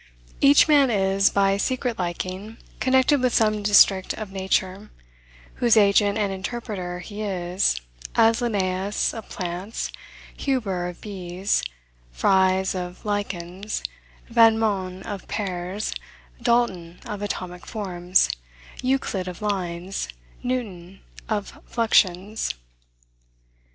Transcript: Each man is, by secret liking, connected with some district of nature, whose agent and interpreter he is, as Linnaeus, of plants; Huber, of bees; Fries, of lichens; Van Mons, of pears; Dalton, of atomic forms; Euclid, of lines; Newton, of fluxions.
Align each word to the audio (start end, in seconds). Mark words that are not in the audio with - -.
Each 0.41 0.67
man 0.67 0.89
is, 0.89 1.29
by 1.29 1.57
secret 1.57 1.99
liking, 1.99 2.57
connected 2.79 3.21
with 3.21 3.35
some 3.35 3.61
district 3.61 4.13
of 4.15 4.31
nature, 4.31 4.89
whose 5.57 5.77
agent 5.77 6.17
and 6.17 6.31
interpreter 6.33 6.97
he 6.97 7.21
is, 7.21 7.79
as 8.15 8.41
Linnaeus, 8.41 9.13
of 9.13 9.29
plants; 9.29 9.91
Huber, 10.37 10.87
of 10.87 11.01
bees; 11.01 11.61
Fries, 12.11 12.73
of 12.73 13.05
lichens; 13.05 13.83
Van 14.27 14.57
Mons, 14.57 15.05
of 15.05 15.27
pears; 15.27 15.93
Dalton, 16.41 16.99
of 17.05 17.21
atomic 17.21 17.67
forms; 17.67 18.27
Euclid, 18.81 19.27
of 19.27 19.39
lines; 19.39 20.07
Newton, 20.41 21.01
of 21.29 21.59
fluxions. 21.69 22.49